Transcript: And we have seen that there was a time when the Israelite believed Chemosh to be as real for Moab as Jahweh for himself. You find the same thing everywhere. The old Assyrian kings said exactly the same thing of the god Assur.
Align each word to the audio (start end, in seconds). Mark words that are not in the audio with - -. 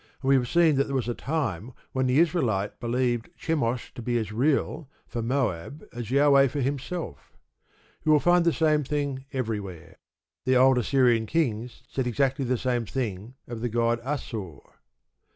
And 0.23 0.29
we 0.29 0.33
have 0.33 0.47
seen 0.49 0.77
that 0.77 0.85
there 0.85 0.95
was 0.95 1.07
a 1.07 1.13
time 1.13 1.73
when 1.91 2.07
the 2.07 2.17
Israelite 2.19 2.79
believed 2.79 3.29
Chemosh 3.37 3.93
to 3.93 4.01
be 4.01 4.17
as 4.17 4.31
real 4.31 4.89
for 5.05 5.21
Moab 5.21 5.87
as 5.93 6.07
Jahweh 6.07 6.47
for 6.47 6.59
himself. 6.59 7.37
You 8.03 8.17
find 8.17 8.43
the 8.43 8.51
same 8.51 8.83
thing 8.83 9.25
everywhere. 9.31 9.97
The 10.43 10.55
old 10.57 10.79
Assyrian 10.79 11.27
kings 11.27 11.83
said 11.87 12.07
exactly 12.07 12.45
the 12.45 12.57
same 12.57 12.87
thing 12.87 13.35
of 13.47 13.61
the 13.61 13.69
god 13.69 13.99
Assur. 14.03 14.57